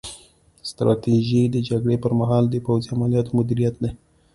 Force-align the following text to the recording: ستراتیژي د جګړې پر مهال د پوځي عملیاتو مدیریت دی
ستراتیژي 0.69 1.41
د 1.49 1.57
جګړې 1.69 1.97
پر 2.03 2.11
مهال 2.19 2.43
د 2.49 2.55
پوځي 2.65 2.87
عملیاتو 2.95 3.31
مدیریت 3.39 3.75
دی 3.81 3.91